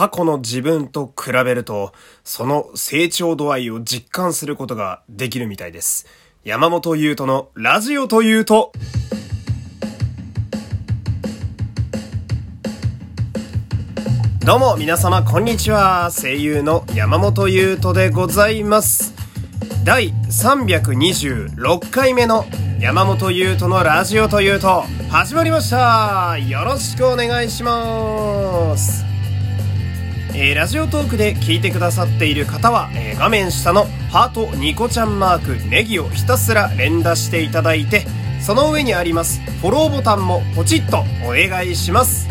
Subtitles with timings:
[0.00, 1.92] 過去の自分と比べると、
[2.24, 6.06] その成長度合いを実感することができるみたいです。
[6.42, 8.72] 山本優斗のラジオというと、
[14.42, 16.10] どうも皆様こんにちは。
[16.10, 19.12] 声優の山本優斗でございます。
[19.84, 22.46] 第326回目の
[22.80, 29.09] 山本優斗のラジオというと始まりましたよろしくお願いします
[30.34, 38.06] えー、ラジオトークで聞いてくださっている方は、えー、画面下のハートニコちゃんマークネギをひたすら連打していただいて
[38.40, 42.28] その上にありますフォローボタンもポチッとお願いします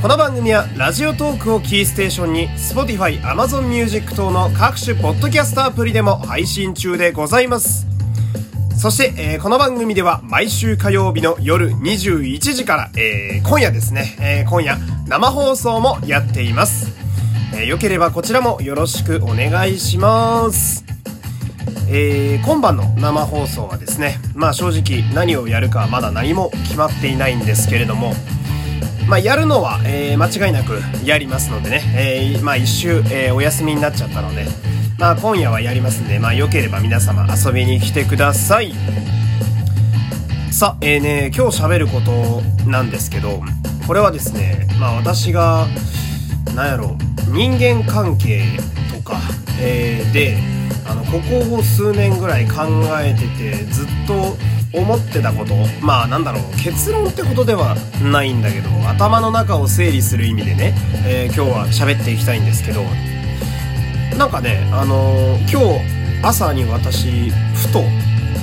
[0.00, 7.88] この番組はラジオトークをキーステーションに Spotify、Amazon Music 等の各種ポッドキャストアプリでも配信中でございます。
[8.78, 14.78] そして、えー、この番組では毎週火曜日の夜21時から、えー、今夜ですね、えー、今夜
[15.08, 16.97] 生放送もやっています。
[17.54, 20.84] えー、よければこちらもよろしくお願いします。
[21.90, 28.12] えー、今晩の生放送はですね、まあ正直何をやるかまだ何も決まっていないんですけれども、
[29.08, 34.44] まあ、やるのは、えー、間違いなくやりますのでね、えー、まあ、一周、えー、お休みになっちゃったので、
[34.98, 38.74] まあ、今夜はやりますんで、まあ、よければ皆様遊びに来てください。
[40.50, 43.40] さあ、えーね、今日喋ることなんですけど、
[43.86, 45.66] これはですね、まあ、私が、
[46.54, 46.96] なんやろ、
[47.28, 48.58] 人間関係
[48.94, 49.18] とか、
[49.60, 50.38] えー、で、
[50.86, 52.66] あの、ここを数年ぐらい考
[53.00, 54.36] えてて、ずっと、
[54.70, 56.42] 思ってたことまあなんだろう。
[56.62, 60.74] 結論ってことではないんだけど頭の中を整理する意味でね、
[61.06, 62.84] えー、今日は喋っていきたいんですけど。
[64.18, 67.84] なんかねあのー、今日朝に私ふと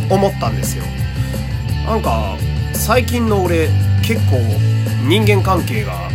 [0.10, 0.86] 思ったんですよ。
[1.86, 2.38] なんか
[2.74, 3.68] 最近の俺
[4.02, 4.38] 結構
[5.06, 6.10] 人間関係が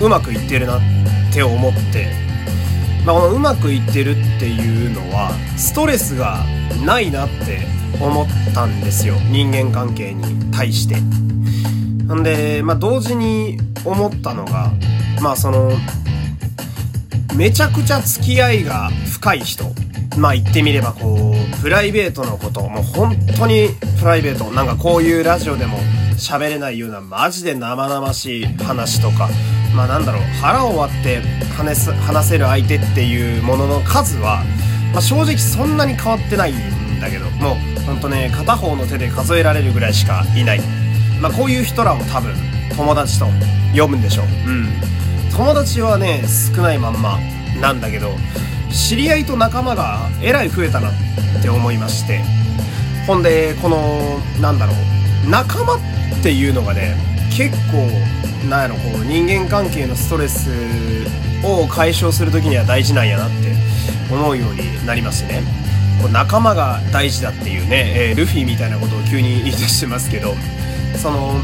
[0.00, 0.80] うまくいってるなっ
[1.32, 2.12] って思って。
[3.06, 6.44] まあ、このうまくいってるっていうのはストレスが
[6.84, 7.66] ないなって
[8.00, 9.14] 思ったんですよ。
[9.30, 10.96] 人間関係に対して。
[12.06, 14.72] なんでまあ同時に思ったのが
[15.20, 15.72] まあその
[17.34, 19.64] めちゃくちゃ付き合いが深い人。
[20.18, 22.68] まあ言ってみればこうプライベートのこと。
[22.68, 24.50] もう本当にプライベート。
[24.52, 25.78] なんかこういうラジオでも
[26.18, 29.30] 喋れないようなマジで生々しい話とか
[29.74, 31.20] まあなんだろう腹を割って
[31.56, 34.44] 話す話せる相手っていうものの数は、
[34.92, 40.60] まあ、正直そんなに変わってないんだけどもうほんとね片方の手で数えられるぐらいしかいない。
[41.20, 42.34] まあこういう人らを多分
[42.76, 43.26] 友達と
[43.76, 44.26] 呼ぶんでしょう。
[44.48, 44.68] うん。
[45.34, 46.22] 友達はね
[46.56, 47.18] 少ないまんま
[47.60, 48.10] なんだけど
[48.70, 50.92] 知り合いと仲間がえらい増えたなっ
[51.42, 52.20] て思いまして。
[53.06, 54.72] ほんでこのなんだろ
[55.26, 55.78] う仲間っ
[56.22, 56.96] ていうのがね
[57.36, 57.88] 結構
[58.48, 60.50] なんやろこう人間関係のストレス
[61.44, 63.34] を解消する時には大事なんやなって
[64.12, 65.42] 思うようになりますね。
[66.00, 70.34] こう仲間が大事だっていうね、えー、ルフィみたいなことを急に言い出してますけど
[70.96, 71.34] その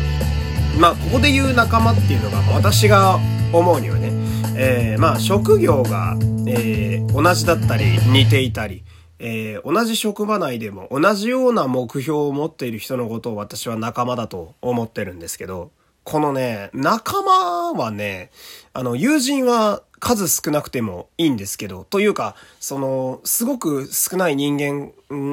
[0.79, 3.19] まあここで言う仲間っていうのが私が
[3.53, 4.11] 思うにはね、
[4.57, 6.17] えー、まあ職業が、
[6.49, 8.85] えー、同じだったり似ていたり
[9.21, 15.73] えー、同じ職場内でも同じような目標を持っている人のことを私は仲間だと思ってるんですけど、
[16.09, 18.31] このね、仲間はね、
[18.73, 24.91] あの、友人は数少なくてもいいんですけど、というか、その、すごく少ない人間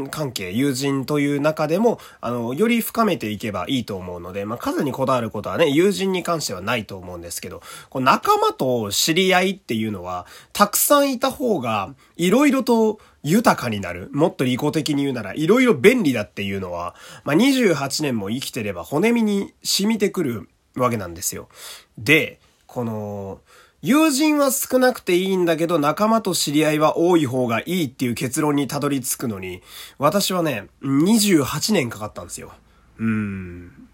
[0.10, 14.10] 関係、友人という中でも、あの、より深めていけばいいと思うので、まあ、数にこだわることはね、友人に関してはないと思うんですけど、こう仲間と知り合いっていうのは、たくさんいた方が、いろいろと豊かになる。
[14.12, 21.50] もっと利己的に言うなら、いろいろ便利だっていうのは、まあ、28年も生きてれば骨身に染みてくるわけなんですよ。
[21.98, 23.40] で、この、
[23.82, 29.62] 友人は少なくていいんだけど仲間と知り合いは多い方がいいっていう結論にたどり着くのに、
[30.00, 32.54] 私はね、28年かかったんですよ。
[32.98, 33.88] うーん。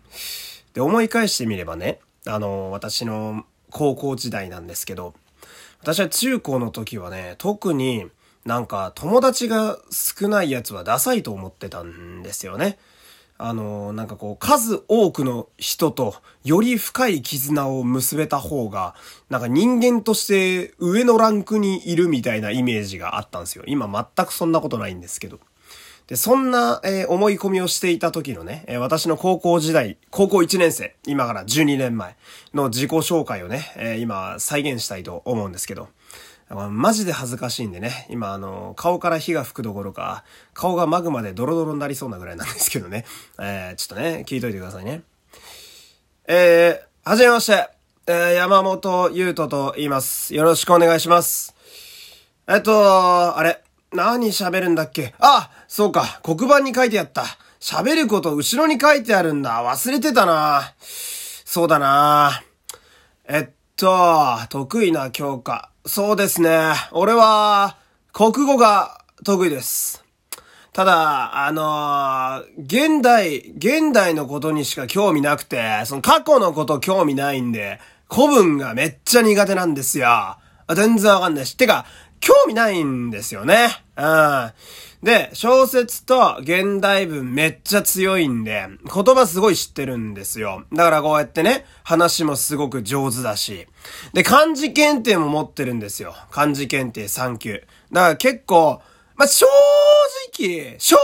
[0.73, 5.13] で、思い返してみればね、あの、私の高校時代なんですけど、
[5.81, 8.07] 私は中高の時はね、特に
[8.45, 12.77] なんか友達が少ないやつはダサいと思ってたんですよね。
[13.43, 18.95] あの、なんかこう、数多くの人とより深い絆を結べた方が、
[19.29, 23.63] なんか人間として上のランクにいるみたいなイメージがあったんですよ。
[23.65, 25.39] 今全くそんなことないんですけど。
[26.05, 32.17] で、そんな、えー、思い込みをしていた時のね、えー、私の高校時代、高校1年生、今から12年前
[32.53, 35.87] の自己紹介をね、えー、今再現したいと思うんですけど、
[36.53, 43.05] マジで恥ずかしいんでね、今あの、顔から火が吹くどころか、顔がマグマでドロドロになりそうなぐらいなんですけどね。
[43.39, 45.03] えー、ちょっとね、聞いといてくださいね。
[46.27, 47.69] えー、はじめまして。
[48.07, 50.33] えー、山本優斗と言います。
[50.35, 51.55] よろしくお願いします。
[52.47, 53.63] えっと、あれ、
[53.93, 55.13] 何喋るんだっけ？
[55.19, 57.23] あ、そうか、黒板に書いてあった。
[57.59, 59.63] 喋ること後ろに書いてあるんだ。
[59.63, 60.73] 忘れてたな。
[60.79, 62.43] そうだな。
[63.29, 65.70] えっと、得意な教科。
[65.83, 66.73] そうですね。
[66.91, 67.75] 俺は、
[68.13, 70.05] 国語が得意です。
[70.73, 80.37] ただ、あのー、現代、現代のことにしか興味なくて、その過去のこと興味ないんで、古文がめっちゃ苦手なんですよ。
[80.75, 81.55] 全然わかんないし。
[81.55, 81.87] てか、
[82.21, 83.83] 興味ないんですよね。
[83.97, 84.51] うん。
[85.03, 90.63] で、小説と現代文めっちゃ強いんで、言葉すごい知ってるんですよ。
[90.71, 93.67] だからこうやってね、話もすごく上手だし。
[94.13, 96.15] で、漢字検定も持ってるんですよ。
[96.29, 97.63] 漢字検定3級。
[97.91, 98.81] だから結構、
[99.15, 99.47] まあ、正
[100.39, 100.97] 直、正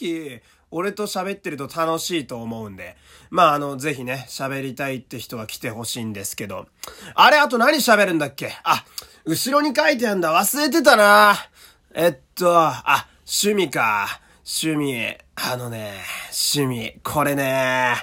[0.00, 2.96] 直、俺と喋ってると楽しいと思うんで。
[3.30, 6.66] まあ、あの、ぜひね、喋りたいって人は来てほしいんですけど。
[7.14, 8.52] あれ、あと何喋るんだっけ？
[8.64, 8.84] あ、
[9.24, 10.34] 後ろに書いてあるんだ。
[10.34, 11.36] 忘れてたな。
[11.94, 14.20] えっと、あ、趣味か。
[14.44, 15.16] 趣味。
[15.34, 15.92] あのね、
[16.56, 17.00] 趣味。
[17.02, 17.94] これね、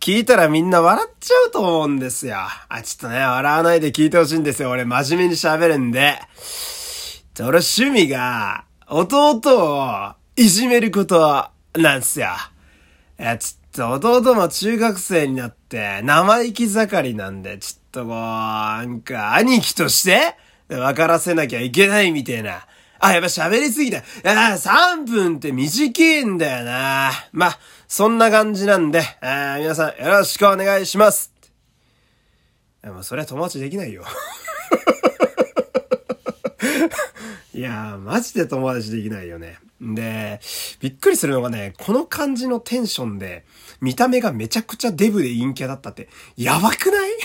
[0.00, 2.36] 聞いたらみんな笑っちゃうと思うんですよ。
[2.68, 4.70] あ、ちょっとね、笑わないで聞いてほしいんですよ。
[4.70, 6.18] 俺真面目に喋るんで。
[7.38, 11.46] 俺趣味が、弟をいじめること
[11.76, 12.28] なんすよ。
[13.18, 20.36] いや、ちょっと弟も中学生になって生意気盛りなんで、ちょっとこう、なんか兄貴として
[20.68, 22.66] 分からせなきゃいけないみたいな。
[23.00, 23.98] あ、やっぱ喋りすぎだ。
[23.98, 27.10] いや、3分って短いんだよな。
[27.32, 31.32] まあ、そんな感じなんで、あ皆さんよろしくお願いします。
[32.84, 34.04] いや、もうそれは友達できないよ。
[37.52, 39.58] いやー、マジで友達できないよね。
[39.80, 40.40] で、
[40.80, 43.44] びっくりするのがね、この感じのテンションで、
[43.80, 47.10] 見た目がめちゃくちゃデブで陰キャだったって、やばくない？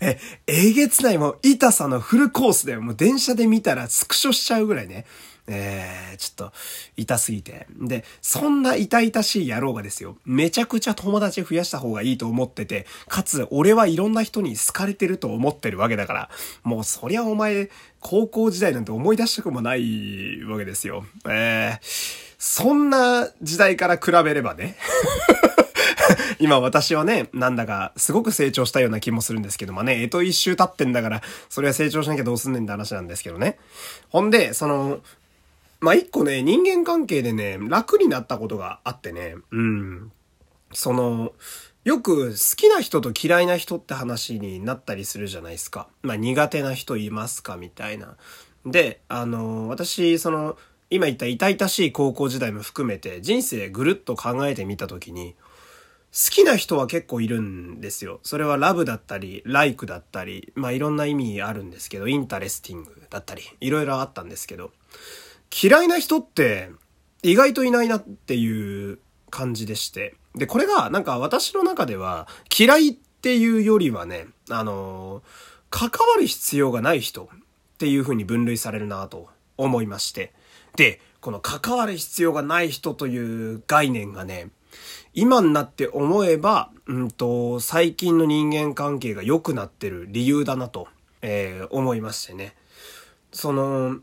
[0.00, 0.18] え、
[0.48, 2.76] えげつないもう痛さのフルコースで。
[2.76, 5.06] もう電車で見たらスクショしちゃうぐらいね。
[5.48, 6.52] えー、ちょっと、
[6.96, 7.66] 痛すぎて。
[7.80, 16.30] で、そんな痛々しい野郎がですよ、めちゃくちゃ友達増やした方がいいと思ってて、かつ、俺はいろんな人に好かれてると思ってるわけだから、
[16.62, 21.04] もうそりゃお前、高校時代なんて思い出したくもないわけですよ。
[21.28, 24.76] えー、そんな時代から比べればね。
[26.38, 33.58] 今私はね、なんだかすごく成長したような気もするんですけどもね、えと一周経ってんだから、それは成長しなきゃどうすんねんって話なんですけどね。
[34.08, 35.00] ほんで、その、
[35.82, 40.12] まあ、一個ね、人間関係でね、楽になったことがあってね、うん。
[40.72, 41.32] その、
[41.84, 45.88] よく好きな人と嫌いな人って話になったりするじゃないですか。
[46.02, 48.16] まあ、苦手な人いますかみたいな。
[48.64, 50.56] で、あの、私、その、
[50.88, 55.34] 今言った痛々しい高校時代も含めて人生ぐるっと考えてみたときに、
[56.12, 58.20] 好きな人は結構いるんですよ。
[58.22, 64.70] それは love だったり、 like だったり、まあいろんな意味あるんですけど、 interesting だったり、いろいろあったんですけど、
[65.52, 66.70] 嫌いな人って
[67.22, 68.98] 意外といないなっていう
[69.30, 70.14] 感じでして。
[70.34, 72.26] で、これがなんか私の中では
[72.56, 75.22] 嫌いっていうよりはね、あの
[75.70, 77.38] 関わる必要がない人っ
[77.78, 80.32] ていう風に分類されるなと思いまして。
[80.76, 84.50] で、この関わる必要がない人という概念がね、
[85.14, 90.88] 今になって思えば、うんと、最近の人間関係が良くなってる理由だなと、
[91.20, 92.56] えー、思いましてね。
[93.32, 93.98] その、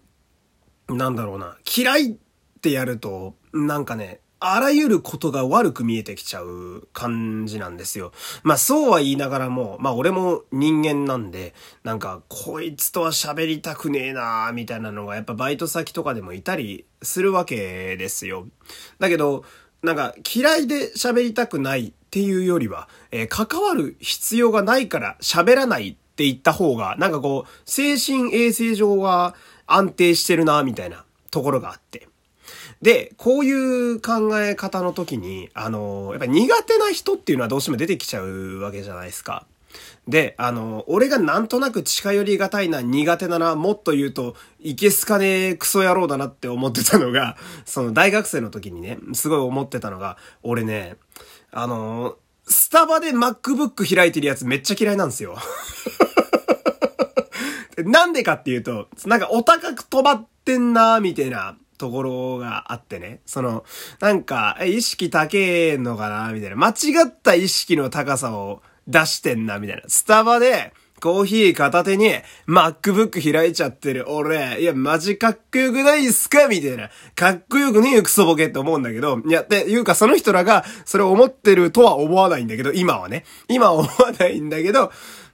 [0.89, 2.15] なんだろうな、嫌いっ
[2.61, 8.13] てやると、なんかね、あらゆることが悪く見えてきちゃう感じなんですよ。
[8.43, 11.53] まあそうは言いながらも、まあ俺も人間なんで、
[11.83, 18.47] なんかこいつとは喋りたくねえなーみたいなのがやっぱバイト先とかでもいたりするわけですよ。
[18.99, 19.43] だけど、
[19.83, 29.35] なんか嫌いで喋りたくないっていうよりは、えー、関わる必要がないから喋らないって言った方が、なんかこう、精神衛生上は
[29.73, 32.07] 安定してるな、みたいなところがあって。
[32.81, 39.45] で、こういう考え方の時に、あの、やっぱ苦手な人っていうのはどうしても出てきちゃうわけじゃないですか。
[40.07, 50.95] で、あの、俺がなんとなく近寄りがたいな、苦手だな、もっと言うと、いけすかねえクソ野郎だなって思ってたのが、 その大学生の時にね、すごい思ってたのが、俺ね、
[51.51, 55.37] あの、スタバで MacBook 開いてるやつめっちゃ嫌いなんですよ。
[57.83, 63.21] なんでかっていうと、なんかお高く止まってんなみたいなところがあってね。
[63.25, 63.63] その、
[63.99, 66.55] なんか、意識高えのかなみたいな。
[66.55, 69.83] 間違った意識の高さを出してんな、みたいな。
[69.87, 72.11] スタバでコーヒー片手に
[72.47, 76.89] MacBook 開いちゃってる俺、いや、マジかっこよくないっすかみたいな。
[77.15, 83.23] かっこよくねえクソボケって思うんだけど、いや、っていうかその人らがそれを思ってるとは思わないんだけど、今はね。
[83.47, 84.91] 今は思わないんだけど、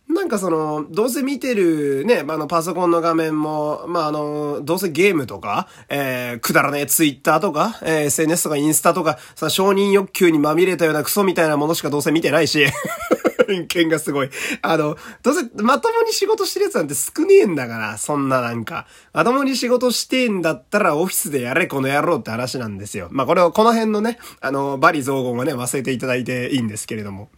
[0.07, 12.65] なんかその、どうせ見てるね、あ、の、パソコンの画面も、まあ、あの、どうせゲームとか、えー、くだらねえツイッターとか、えー、SNS とかインスタとか、さ、承認欲求にまみれたようなクソみたいなものしかどうせ見てないし、
[13.47, 14.29] 偏見がすごい。
[14.61, 18.85] あの、どうせ、まともに仕事してるやつなんて少ねえんだから、そんななんか。
[19.11, 23.07] まともに仕事してんだったらオフィスでやれ、この野郎って話なんですよ。
[23.11, 27.29] まあ、これを、この辺のね、あの、バリ雑言はね、忘れていただいていいんですけれども。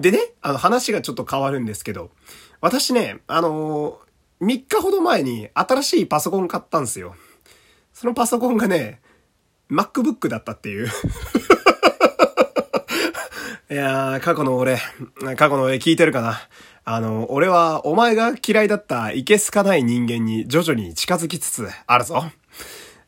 [0.00, 2.10] でね、あの話がちょっと変わるんですけど、
[2.62, 7.14] 私ね、あのー、3日ほど前に新しいパソコン買ったんですよ。
[7.92, 9.02] そのパソコンがね、
[9.70, 10.88] MacBook だったっていう
[13.70, 14.78] いやー、過去の俺、
[15.36, 16.40] 過去の俺聞いてるかな。
[16.84, 22.24] あの、俺はお前が嫌いだったいけすかない人間に徐々に近づきつつあるぞ。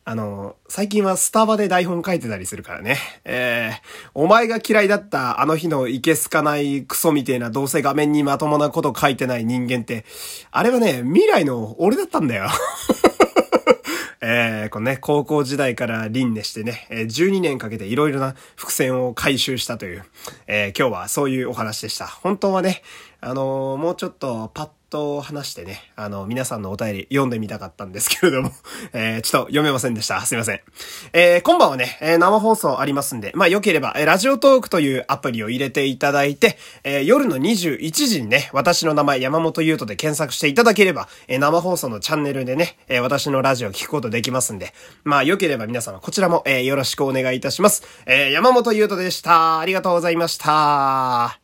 [0.05, 2.97] あの、最近はスタバで台本書いてたりするからね。
[3.23, 10.03] えー、お前が嫌いだったあの日のいけすかないクソみてえなどうせ画面にまともなこと書いてない人間って、
[10.51, 12.49] あれはね、未来の俺だったんだよ。
[14.19, 20.05] えー、このね、高校時代から輪廻してね、12年かけて色々な伏線を回収したという、
[20.47, 22.07] えー、今日はそういうお話でした。
[22.07, 22.83] 本当はね、
[23.21, 28.51] あのー、もうちょっとパッと話してね、あの、皆さんのお便り読んでみたかったんですけれども
[28.93, 30.21] えー、ちょっと読めませんでした。
[30.21, 30.61] すいません。
[31.13, 47.81] えー、今晩はね、えー、生放送ありますんで、まあ、良ければ、えー、ラジオトークというアプリを入れていただいて、えー、夜の21時にね、私の名前山本優斗で検索していただければ、えー、生放送のチャンネルでね、えー、私のラジオを聞くことできますんで、まあ、良ければ皆様こちらも、えー、よろしくお願いいたします。
[48.05, 49.57] えー、山本優斗でした。
[49.57, 51.42] ありがとうございました。